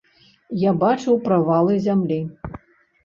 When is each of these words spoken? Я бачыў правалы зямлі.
Я 0.61 0.71
бачыў 0.83 1.21
правалы 1.27 1.77
зямлі. 1.87 2.19